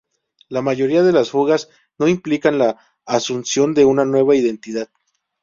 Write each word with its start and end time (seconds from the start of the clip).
La 0.49 0.63
mayoría 0.63 1.03
de 1.03 1.11
las 1.11 1.29
fugas 1.29 1.69
no 1.99 2.07
implican 2.07 2.57
la 2.57 2.75
asunción 3.05 3.75
de 3.75 3.85
una 3.85 4.03
nueva 4.03 4.35
identidad. 4.35 4.89